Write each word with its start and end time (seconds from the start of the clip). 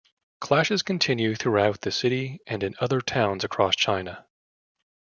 Clashes 0.39 0.81
continued 0.81 1.37
throughout 1.37 1.81
the 1.81 1.91
city 1.91 2.39
and 2.47 2.63
in 2.63 2.73
other 2.79 3.01
towns 3.01 3.43
across 3.43 3.75
China. 3.75 4.25